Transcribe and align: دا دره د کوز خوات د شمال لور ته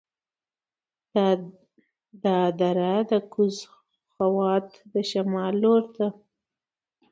دا 2.23 2.37
دره 2.59 2.93
د 3.09 3.11
کوز 3.33 3.55
خوات 4.11 4.67
د 4.93 4.95
شمال 5.09 5.53
لور 5.63 5.83
ته 5.95 6.07